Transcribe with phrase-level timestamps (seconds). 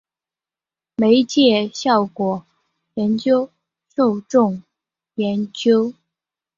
[0.95, 2.43] 媒介效果
[2.95, 3.51] 研究
[3.95, 4.63] 受众
[5.13, 5.93] 研究